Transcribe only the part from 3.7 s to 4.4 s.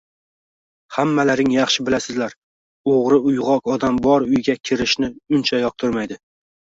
odam bor